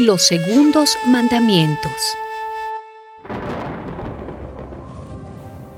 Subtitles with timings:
[0.00, 1.92] los segundos mandamientos.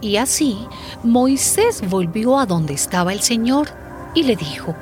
[0.00, 0.66] Y así
[1.02, 3.68] Moisés volvió a donde estaba el Señor
[4.14, 4.74] y le dijo,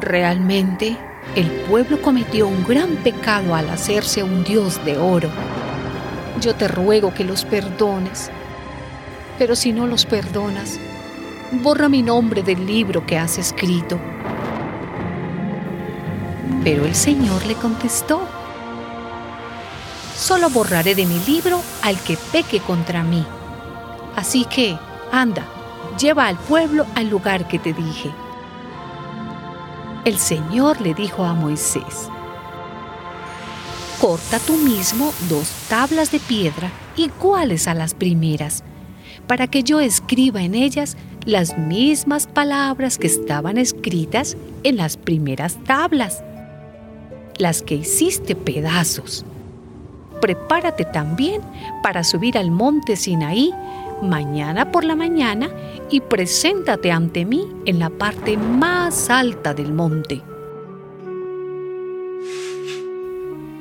[0.00, 0.96] Realmente
[1.34, 5.28] el pueblo cometió un gran pecado al hacerse un Dios de oro.
[6.40, 8.30] Yo te ruego que los perdones,
[9.38, 10.78] pero si no los perdonas,
[11.62, 13.98] borra mi nombre del libro que has escrito.
[16.66, 18.20] Pero el Señor le contestó,
[20.16, 23.24] solo borraré de mi libro al que peque contra mí.
[24.16, 24.76] Así que,
[25.12, 25.46] anda,
[25.96, 28.10] lleva al pueblo al lugar que te dije.
[30.04, 32.08] El Señor le dijo a Moisés,
[34.00, 38.64] corta tú mismo dos tablas de piedra iguales a las primeras,
[39.28, 45.62] para que yo escriba en ellas las mismas palabras que estaban escritas en las primeras
[45.62, 46.24] tablas,
[47.38, 49.24] las que hiciste pedazos.
[50.20, 51.42] Prepárate también
[51.82, 53.52] para subir al monte Sinaí
[54.02, 55.50] mañana por la mañana
[55.90, 60.22] y preséntate ante mí en la parte más alta del monte.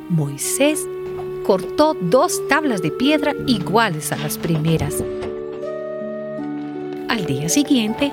[0.09, 0.87] Moisés
[1.45, 5.03] cortó dos tablas de piedra iguales a las primeras.
[7.09, 8.11] Al día siguiente,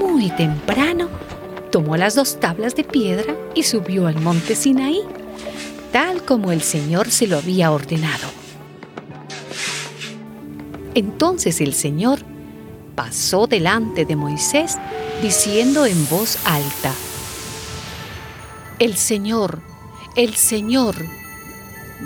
[0.00, 1.08] muy temprano,
[1.74, 5.00] tomó las dos tablas de piedra y subió al monte Sinaí,
[5.90, 8.28] tal como el Señor se lo había ordenado.
[10.94, 12.20] Entonces el Señor
[12.94, 14.78] pasó delante de Moisés
[15.20, 16.92] diciendo en voz alta,
[18.78, 19.58] El Señor,
[20.14, 20.94] el Señor,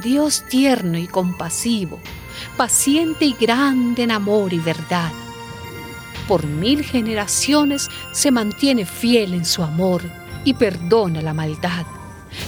[0.03, 1.99] Dios tierno y compasivo,
[2.57, 5.13] paciente y grande en amor y verdad.
[6.29, 10.03] Por mil generaciones se mantiene fiel en su amor
[10.45, 11.87] y perdona la maldad,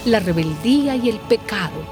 [0.05, 1.83] la rebeldía y el pecado,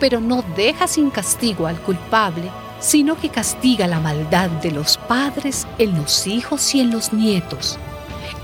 [0.00, 2.50] pero no deja sin castigo al culpable
[2.84, 7.78] sino que castiga la maldad de los padres en los hijos y en los nietos,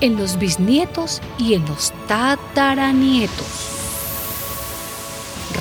[0.00, 3.36] en los bisnietos y en los tataranietos.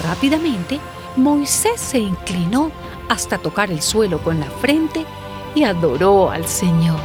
[0.03, 0.80] Rápidamente,
[1.18, 2.72] Moisés se inclinó
[3.09, 5.06] hasta tocar el suelo con la frente
[5.64, 7.00] adoró al Señor.